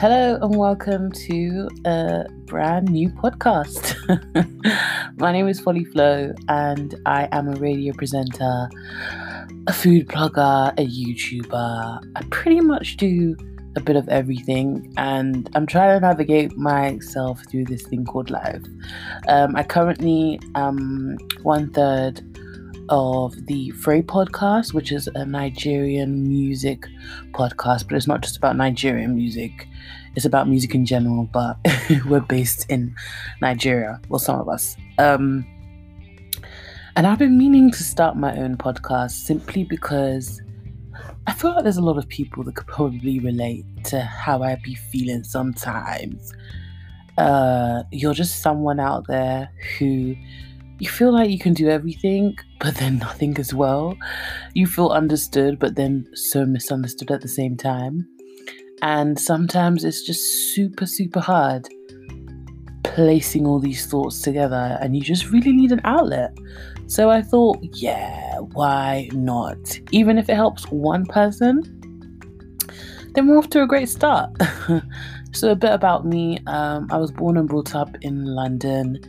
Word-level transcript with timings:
Hello 0.00 0.38
and 0.40 0.54
welcome 0.54 1.10
to 1.10 1.68
a 1.84 2.24
brand 2.44 2.88
new 2.88 3.08
podcast. 3.08 3.96
My 5.18 5.32
name 5.32 5.48
is 5.48 5.58
Folly 5.58 5.84
Flo 5.86 6.32
and 6.48 6.94
I 7.04 7.28
am 7.32 7.48
a 7.48 7.56
radio 7.56 7.92
presenter, 7.92 8.68
a 9.66 9.72
food 9.72 10.06
blogger, 10.06 10.72
a 10.78 10.86
YouTuber. 10.86 12.12
I 12.14 12.22
pretty 12.30 12.60
much 12.60 12.96
do 12.96 13.36
a 13.74 13.80
bit 13.80 13.96
of 13.96 14.08
everything 14.08 14.94
and 14.96 15.50
I'm 15.56 15.66
trying 15.66 16.00
to 16.00 16.06
navigate 16.06 16.56
myself 16.56 17.42
through 17.50 17.64
this 17.64 17.82
thing 17.82 18.04
called 18.04 18.30
life. 18.30 18.62
Um, 19.26 19.56
I 19.56 19.64
currently 19.64 20.38
am 20.54 21.18
one 21.42 21.72
third 21.72 22.22
of 22.88 23.46
the 23.46 23.70
Frey 23.70 24.02
podcast, 24.02 24.72
which 24.74 24.92
is 24.92 25.08
a 25.14 25.24
Nigerian 25.24 26.28
music 26.28 26.86
podcast, 27.32 27.88
but 27.88 27.96
it's 27.96 28.06
not 28.06 28.22
just 28.22 28.36
about 28.36 28.56
Nigerian 28.56 29.14
music, 29.14 29.68
it's 30.16 30.24
about 30.24 30.48
music 30.48 30.74
in 30.74 30.84
general. 30.86 31.28
But 31.32 31.56
we're 32.06 32.20
based 32.20 32.70
in 32.70 32.94
Nigeria, 33.40 34.00
well, 34.08 34.18
some 34.18 34.40
of 34.40 34.48
us. 34.48 34.76
Um, 34.98 35.46
and 36.96 37.06
I've 37.06 37.18
been 37.18 37.38
meaning 37.38 37.70
to 37.70 37.82
start 37.82 38.16
my 38.16 38.36
own 38.36 38.56
podcast 38.56 39.12
simply 39.12 39.64
because 39.64 40.42
I 41.26 41.32
feel 41.32 41.54
like 41.54 41.62
there's 41.62 41.76
a 41.76 41.82
lot 41.82 41.98
of 41.98 42.08
people 42.08 42.42
that 42.44 42.56
could 42.56 42.66
probably 42.66 43.20
relate 43.20 43.64
to 43.84 44.00
how 44.00 44.42
I 44.42 44.56
be 44.56 44.74
feeling 44.74 45.24
sometimes. 45.24 46.32
Uh, 47.18 47.82
you're 47.92 48.14
just 48.14 48.42
someone 48.42 48.80
out 48.80 49.06
there 49.08 49.50
who 49.78 50.14
you 50.78 50.88
feel 50.88 51.12
like 51.12 51.30
you 51.30 51.38
can 51.38 51.54
do 51.54 51.68
everything, 51.68 52.36
but 52.60 52.76
then 52.76 52.98
nothing 52.98 53.36
as 53.38 53.52
well. 53.52 53.96
You 54.54 54.66
feel 54.66 54.88
understood, 54.88 55.58
but 55.58 55.74
then 55.74 56.08
so 56.14 56.46
misunderstood 56.46 57.10
at 57.10 57.20
the 57.20 57.28
same 57.28 57.56
time. 57.56 58.08
And 58.82 59.18
sometimes 59.18 59.84
it's 59.84 60.02
just 60.02 60.54
super, 60.54 60.86
super 60.86 61.20
hard 61.20 61.68
placing 62.84 63.46
all 63.46 63.58
these 63.58 63.86
thoughts 63.86 64.22
together, 64.22 64.78
and 64.80 64.96
you 64.96 65.02
just 65.02 65.30
really 65.30 65.52
need 65.52 65.72
an 65.72 65.80
outlet. 65.84 66.36
So 66.86 67.10
I 67.10 67.22
thought, 67.22 67.58
yeah, 67.74 68.38
why 68.38 69.08
not? 69.12 69.78
Even 69.90 70.16
if 70.16 70.28
it 70.28 70.34
helps 70.34 70.64
one 70.70 71.04
person, 71.06 71.62
then 73.14 73.26
we're 73.26 73.38
off 73.38 73.50
to 73.50 73.62
a 73.62 73.66
great 73.66 73.88
start. 73.88 74.30
so, 75.32 75.50
a 75.50 75.56
bit 75.56 75.72
about 75.72 76.06
me 76.06 76.38
um, 76.46 76.88
I 76.90 76.96
was 76.98 77.10
born 77.10 77.36
and 77.36 77.48
brought 77.48 77.74
up 77.74 77.96
in 78.02 78.24
London. 78.24 79.00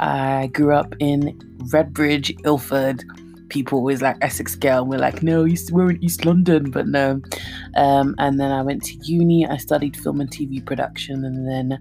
I 0.00 0.46
grew 0.54 0.74
up 0.74 0.94
in 0.98 1.38
Redbridge, 1.70 2.40
Ilford. 2.46 3.04
People 3.50 3.78
always 3.78 4.00
like 4.00 4.16
Essex 4.22 4.54
Girl. 4.54 4.80
and 4.80 4.88
We're 4.88 4.98
like, 4.98 5.22
no, 5.22 5.46
we're 5.70 5.90
in 5.90 6.02
East 6.02 6.24
London, 6.24 6.70
but 6.70 6.86
no. 6.86 7.20
Um, 7.76 8.14
and 8.18 8.40
then 8.40 8.50
I 8.50 8.62
went 8.62 8.82
to 8.84 8.94
uni. 9.02 9.46
I 9.46 9.58
studied 9.58 9.96
film 9.96 10.20
and 10.20 10.30
TV 10.30 10.64
production, 10.64 11.24
and 11.24 11.46
then 11.46 11.78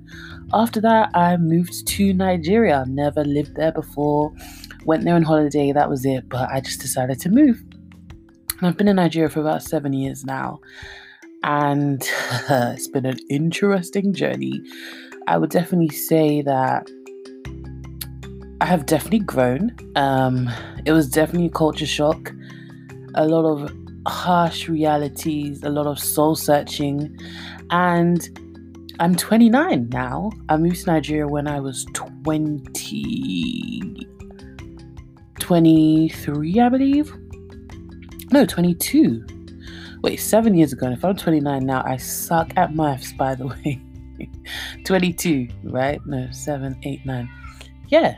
after 0.53 0.81
that, 0.81 1.11
I 1.13 1.37
moved 1.37 1.87
to 1.87 2.13
Nigeria. 2.13 2.83
Never 2.87 3.23
lived 3.23 3.55
there 3.55 3.71
before. 3.71 4.33
Went 4.83 5.05
there 5.05 5.15
on 5.15 5.23
holiday. 5.23 5.71
That 5.71 5.89
was 5.89 6.05
it. 6.05 6.27
But 6.27 6.49
I 6.49 6.59
just 6.59 6.81
decided 6.81 7.21
to 7.21 7.29
move. 7.29 7.63
And 8.59 8.67
I've 8.67 8.77
been 8.77 8.89
in 8.89 8.97
Nigeria 8.97 9.29
for 9.29 9.39
about 9.39 9.63
seven 9.63 9.93
years 9.93 10.25
now, 10.25 10.59
and 11.43 12.01
it's 12.49 12.89
been 12.89 13.05
an 13.05 13.19
interesting 13.29 14.13
journey. 14.13 14.61
I 15.27 15.37
would 15.37 15.51
definitely 15.51 15.95
say 15.95 16.41
that 16.41 16.89
I 18.61 18.65
have 18.65 18.85
definitely 18.85 19.19
grown. 19.19 19.73
Um, 19.95 20.49
it 20.85 20.91
was 20.91 21.09
definitely 21.09 21.47
a 21.47 21.51
culture 21.51 21.85
shock, 21.85 22.33
a 23.15 23.25
lot 23.25 23.45
of 23.45 23.71
harsh 24.05 24.67
realities, 24.67 25.63
a 25.63 25.69
lot 25.69 25.87
of 25.87 25.97
soul 25.99 26.35
searching, 26.35 27.17
and 27.69 28.27
I'm 28.99 29.15
29 29.15 29.87
now. 29.89 30.31
I 30.49 30.57
moved 30.57 30.83
to 30.83 30.87
Nigeria 30.87 31.25
when 31.25 31.47
I 31.47 31.61
was 31.61 31.85
20, 31.93 34.07
23, 35.39 36.59
I 36.59 36.69
believe. 36.69 37.13
No, 38.31 38.45
22. 38.45 39.25
Wait, 40.01 40.17
seven 40.17 40.53
years 40.53 40.73
ago. 40.73 40.87
And 40.87 40.97
if 40.97 41.05
I'm 41.05 41.15
29 41.15 41.65
now, 41.65 41.81
I 41.85 41.95
suck 41.95 42.51
at 42.57 42.75
maths, 42.75 43.13
by 43.13 43.35
the 43.35 43.47
way. 43.47 43.81
22, 44.85 45.47
right? 45.63 46.05
No, 46.05 46.27
seven, 46.31 46.77
eight, 46.83 47.05
nine. 47.05 47.29
Yeah, 47.87 48.17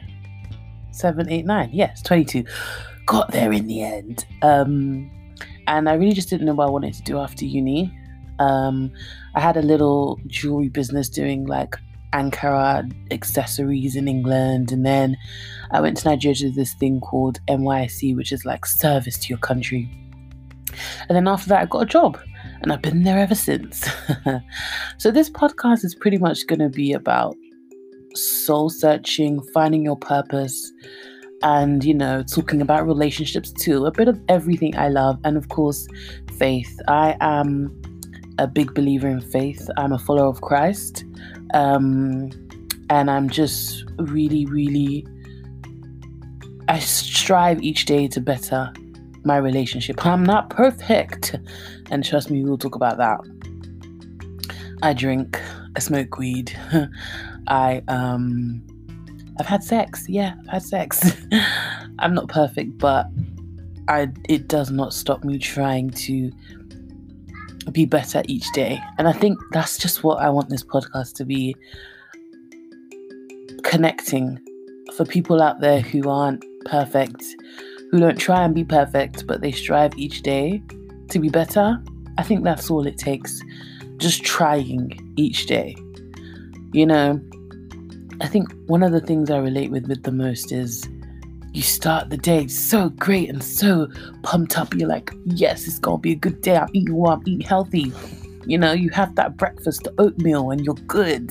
seven, 0.91 1.29
eight, 1.29 1.45
nine. 1.45 1.69
Yes, 1.71 2.01
22. 2.01 2.45
Got 3.05 3.31
there 3.31 3.51
in 3.51 3.67
the 3.67 3.83
end. 3.83 4.25
Um, 4.41 5.09
and 5.67 5.89
I 5.89 5.93
really 5.93 6.13
just 6.13 6.29
didn't 6.29 6.45
know 6.45 6.53
what 6.53 6.67
I 6.67 6.71
wanted 6.71 6.93
to 6.95 7.03
do 7.03 7.17
after 7.17 7.45
uni. 7.45 7.97
Um, 8.39 8.91
I 9.35 9.39
had 9.39 9.57
a 9.57 9.61
little 9.61 10.19
jewelry 10.27 10.69
business 10.69 11.09
doing 11.09 11.45
like 11.45 11.75
Ankara 12.13 12.91
accessories 13.11 13.95
in 13.95 14.07
England, 14.07 14.71
and 14.71 14.85
then 14.85 15.17
I 15.71 15.79
went 15.79 15.97
to 15.97 16.09
Nigeria 16.09 16.35
to 16.35 16.51
this 16.51 16.73
thing 16.73 16.99
called 16.99 17.39
NYSC, 17.47 18.15
which 18.15 18.31
is 18.31 18.45
like 18.45 18.65
service 18.65 19.17
to 19.19 19.29
your 19.29 19.37
country. 19.37 19.89
And 21.07 21.15
then 21.15 21.27
after 21.27 21.49
that, 21.49 21.61
I 21.61 21.65
got 21.65 21.83
a 21.83 21.85
job, 21.85 22.19
and 22.61 22.71
I've 22.71 22.81
been 22.81 23.03
there 23.03 23.19
ever 23.19 23.35
since. 23.35 23.89
so 24.97 25.11
this 25.11 25.29
podcast 25.29 25.85
is 25.85 25.95
pretty 25.95 26.17
much 26.17 26.47
going 26.47 26.59
to 26.59 26.69
be 26.69 26.93
about 26.93 27.35
soul 28.15 28.69
searching, 28.69 29.41
finding 29.53 29.83
your 29.83 29.97
purpose, 29.97 30.71
and 31.43 31.83
you 31.83 31.93
know, 31.93 32.23
talking 32.23 32.61
about 32.61 32.85
relationships 32.85 33.51
too. 33.51 33.85
A 33.85 33.91
bit 33.91 34.07
of 34.07 34.21
everything 34.29 34.75
I 34.77 34.89
love, 34.89 35.19
and 35.23 35.37
of 35.37 35.49
course, 35.49 35.87
faith. 36.37 36.79
I 36.87 37.15
am 37.21 37.81
a 38.37 38.47
big 38.47 38.73
believer 38.73 39.07
in 39.07 39.21
faith. 39.21 39.69
I'm 39.77 39.91
a 39.91 39.99
follower 39.99 40.27
of 40.27 40.41
Christ, 40.41 41.03
um, 41.53 42.29
and 42.89 43.09
I'm 43.09 43.29
just 43.29 43.85
really, 43.97 44.45
really. 44.45 45.05
I 46.67 46.79
strive 46.79 47.61
each 47.61 47.85
day 47.85 48.07
to 48.07 48.21
better 48.21 48.71
my 49.23 49.37
relationship. 49.37 50.05
I'm 50.05 50.23
not 50.23 50.49
perfect, 50.49 51.35
and 51.89 52.03
trust 52.03 52.31
me, 52.31 52.43
we'll 52.43 52.57
talk 52.57 52.75
about 52.75 52.97
that. 52.97 53.19
I 54.83 54.93
drink, 54.93 55.39
I 55.75 55.79
smoke 55.79 56.17
weed, 56.17 56.57
I 57.47 57.81
um 57.87 58.63
I've 59.39 59.47
had 59.47 59.63
sex. 59.63 60.05
Yeah, 60.07 60.35
I've 60.41 60.47
had 60.47 60.63
sex. 60.63 61.17
I'm 61.99 62.13
not 62.13 62.27
perfect, 62.27 62.77
but 62.77 63.07
I 63.87 64.09
it 64.29 64.47
does 64.47 64.71
not 64.71 64.93
stop 64.93 65.23
me 65.23 65.39
trying 65.39 65.89
to 65.91 66.31
be 67.71 67.85
better 67.85 68.23
each 68.25 68.45
day. 68.53 68.81
And 68.97 69.07
I 69.07 69.13
think 69.13 69.39
that's 69.51 69.77
just 69.77 70.03
what 70.03 70.19
I 70.19 70.29
want 70.29 70.49
this 70.49 70.63
podcast 70.63 71.13
to 71.15 71.25
be 71.25 71.55
connecting 73.63 74.39
for 74.95 75.05
people 75.05 75.41
out 75.41 75.61
there 75.61 75.79
who 75.79 76.09
aren't 76.09 76.43
perfect, 76.65 77.23
who 77.91 77.99
don't 77.99 78.19
try 78.19 78.43
and 78.43 78.53
be 78.53 78.63
perfect, 78.63 79.27
but 79.27 79.41
they 79.41 79.51
strive 79.51 79.97
each 79.97 80.21
day 80.21 80.61
to 81.09 81.19
be 81.19 81.29
better. 81.29 81.81
I 82.17 82.23
think 82.23 82.43
that's 82.43 82.69
all 82.69 82.85
it 82.85 82.97
takes. 82.97 83.41
Just 84.01 84.23
trying 84.23 85.13
each 85.15 85.45
day. 85.45 85.75
You 86.73 86.87
know, 86.87 87.21
I 88.19 88.27
think 88.27 88.51
one 88.65 88.81
of 88.81 88.91
the 88.91 88.99
things 88.99 89.29
I 89.29 89.37
relate 89.37 89.69
with 89.69 89.87
with 89.87 90.01
the 90.01 90.11
most 90.11 90.51
is 90.51 90.89
you 91.53 91.61
start 91.61 92.09
the 92.09 92.17
day 92.17 92.47
so 92.47 92.89
great 92.89 93.29
and 93.29 93.43
so 93.43 93.87
pumped 94.23 94.57
up. 94.57 94.73
You're 94.73 94.89
like, 94.89 95.13
yes, 95.25 95.67
it's 95.67 95.77
gonna 95.77 95.99
be 95.99 96.13
a 96.13 96.15
good 96.15 96.41
day. 96.41 96.57
I'm 96.57 96.69
eating 96.73 96.95
well, 96.95 97.13
I'm 97.13 97.21
eating 97.27 97.47
healthy. 97.47 97.93
You 98.47 98.57
know, 98.57 98.71
you 98.71 98.89
have 98.89 99.13
that 99.17 99.37
breakfast, 99.37 99.83
the 99.83 99.93
oatmeal, 99.99 100.49
and 100.49 100.65
you're 100.65 100.73
good. 100.87 101.29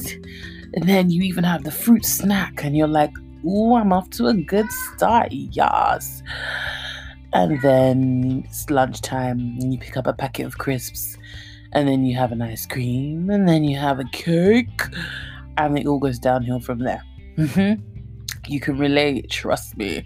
And 0.75 0.89
then 0.89 1.11
you 1.11 1.23
even 1.23 1.43
have 1.43 1.65
the 1.65 1.73
fruit 1.73 2.05
snack, 2.05 2.63
and 2.63 2.77
you're 2.77 2.87
like, 2.87 3.11
ooh, 3.45 3.75
I'm 3.75 3.93
off 3.93 4.11
to 4.11 4.27
a 4.29 4.35
good 4.35 4.71
start, 4.71 5.33
yes. 5.33 6.23
And 7.33 7.61
then 7.63 8.45
it's 8.47 8.71
lunchtime, 8.71 9.41
and 9.41 9.73
you 9.73 9.81
pick 9.81 9.97
up 9.97 10.07
a 10.07 10.13
packet 10.13 10.47
of 10.47 10.59
crisps, 10.59 11.17
and 11.73 11.89
then 11.89 12.05
you 12.05 12.17
have 12.17 12.33
an 12.33 12.43
ice 12.43 12.67
cream, 12.67 13.31
and 13.31 13.49
then 13.49 13.65
you 13.65 13.79
have 13.79 14.01
a 14.01 14.05
cake, 14.13 14.83
and 15.57 15.79
it 15.79 15.87
all 15.87 15.99
goes 15.99 16.19
downhill 16.19 16.61
from 16.61 16.79
there. 16.79 17.03
Mm-hmm. 17.37 17.83
You 18.49 18.61
can 18.61 18.79
relate, 18.79 19.31
trust 19.31 19.77
me. 19.77 20.05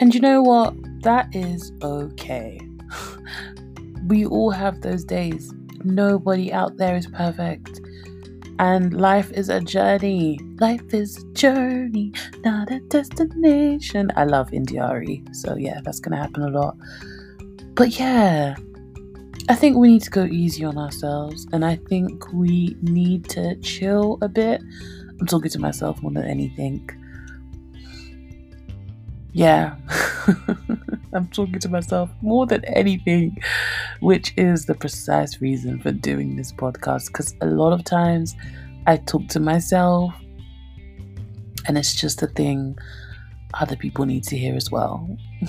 And 0.00 0.14
you 0.14 0.20
know 0.20 0.42
what? 0.42 0.74
That 1.02 1.28
is 1.34 1.72
okay. 1.82 2.60
we 4.06 4.24
all 4.24 4.50
have 4.50 4.80
those 4.80 5.04
days. 5.04 5.52
Nobody 5.84 6.52
out 6.52 6.76
there 6.76 6.96
is 6.96 7.06
perfect. 7.06 7.80
And 8.58 9.00
life 9.00 9.30
is 9.32 9.48
a 9.48 9.60
journey. 9.60 10.40
Life 10.58 10.92
is 10.92 11.18
a 11.18 11.32
journey, 11.32 12.12
not 12.44 12.70
a 12.70 12.80
destination. 12.80 14.10
I 14.16 14.24
love 14.24 14.52
India.Arie. 14.52 15.22
So, 15.32 15.56
yeah, 15.56 15.80
that's 15.84 16.00
going 16.00 16.12
to 16.12 16.18
happen 16.18 16.42
a 16.42 16.48
lot. 16.48 16.76
But 17.74 17.98
yeah, 17.98 18.56
I 19.48 19.54
think 19.54 19.76
we 19.76 19.88
need 19.88 20.02
to 20.02 20.10
go 20.10 20.24
easy 20.24 20.64
on 20.64 20.76
ourselves 20.76 21.46
and 21.52 21.64
I 21.64 21.76
think 21.76 22.32
we 22.32 22.76
need 22.82 23.28
to 23.30 23.54
chill 23.60 24.18
a 24.20 24.28
bit. 24.28 24.60
I'm 25.20 25.26
talking 25.26 25.50
to 25.50 25.58
myself 25.58 26.02
more 26.02 26.12
than 26.12 26.24
anything. 26.24 26.90
Yeah. 29.32 29.76
I'm 31.12 31.28
talking 31.28 31.58
to 31.60 31.68
myself 31.68 32.10
more 32.22 32.46
than 32.46 32.64
anything, 32.66 33.36
which 34.00 34.34
is 34.36 34.66
the 34.66 34.74
precise 34.74 35.40
reason 35.40 35.80
for 35.80 35.92
doing 35.92 36.36
this 36.36 36.52
podcast. 36.52 37.06
Because 37.06 37.34
a 37.40 37.46
lot 37.46 37.72
of 37.72 37.84
times 37.84 38.34
I 38.86 38.96
talk 38.98 39.28
to 39.28 39.40
myself, 39.40 40.14
and 41.66 41.78
it's 41.78 41.94
just 41.94 42.22
a 42.22 42.26
thing 42.26 42.78
other 43.54 43.76
people 43.76 44.04
need 44.04 44.24
to 44.24 44.36
hear 44.36 44.54
as 44.54 44.70
well. 44.70 45.16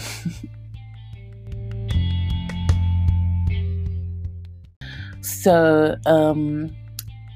so, 5.21 5.97
um, 6.05 6.73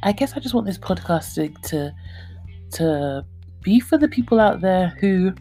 I 0.03 0.11
guess 0.11 0.33
I 0.35 0.39
just 0.39 0.53
want 0.53 0.67
this 0.67 0.77
podcast 0.77 1.35
to 1.69 1.93
to 2.71 3.25
be 3.61 3.79
for 3.79 3.97
the 3.97 4.07
people 4.07 4.39
out 4.39 4.61
there 4.61 4.95
who 4.99 5.33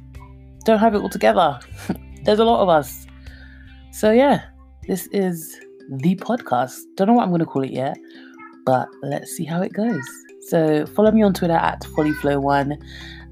don't 0.63 0.79
have 0.79 0.95
it 0.95 0.99
all 0.99 1.09
together. 1.09 1.59
There's 2.25 2.39
a 2.39 2.45
lot 2.45 2.63
of 2.63 2.69
us. 2.69 3.07
So, 3.91 4.11
yeah, 4.13 4.45
this 4.87 5.07
is 5.09 5.61
the 5.91 6.15
podcast. 6.17 6.79
Don't 6.97 7.09
know 7.09 7.15
what 7.15 7.25
I'm 7.25 7.31
going 7.31 7.41
to 7.41 7.47
call 7.47 7.63
it 7.63 7.73
yet, 7.73 7.97
but 8.65 8.89
let's 9.03 9.31
see 9.33 9.45
how 9.45 9.63
it 9.63 9.73
goes. 9.73 10.07
So, 10.49 10.87
follow 10.87 11.11
me 11.11 11.23
on 11.23 11.35
Twitter 11.35 11.55
at 11.55 11.83
FollyFlow1 11.83 12.81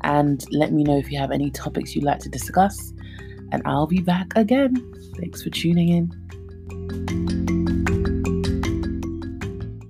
and 0.03 0.45
let 0.53 0.73
me 0.73 0.85
know 0.85 0.99
if 0.99 1.11
you 1.11 1.19
have 1.19 1.31
any 1.31 1.51
topics 1.51 1.95
you'd 1.95 2.05
like 2.05 2.21
to 2.21 2.29
discuss. 2.29 2.93
And 3.53 3.63
I'll 3.65 3.87
be 3.87 4.01
back 4.01 4.33
again. 4.37 4.77
Thanks 5.17 5.43
for 5.43 5.51
tuning 5.51 5.89
in. 5.89 7.40